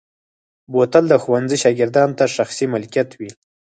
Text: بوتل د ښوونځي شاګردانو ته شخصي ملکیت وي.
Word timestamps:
بوتل 0.71 1.03
د 1.09 1.13
ښوونځي 1.23 1.57
شاګردانو 1.63 2.17
ته 2.19 2.25
شخصي 2.35 2.65
ملکیت 2.73 3.09
وي. 3.19 3.29